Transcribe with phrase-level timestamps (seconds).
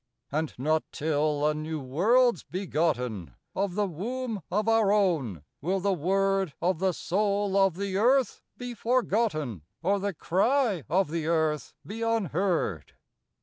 [0.31, 5.79] And not till a new world 's begotten Of the womb of our own, will
[5.79, 11.27] the word Of the soul of the earth be forgotten, Or the cry of the
[11.27, 12.93] earth be unheard.